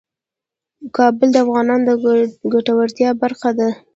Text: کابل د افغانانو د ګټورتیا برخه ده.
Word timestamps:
کابل 0.97 1.27
د 1.31 1.37
افغانانو 1.45 1.85
د 1.87 1.91
ګټورتیا 2.53 3.09
برخه 3.21 3.49
ده. 3.59 3.69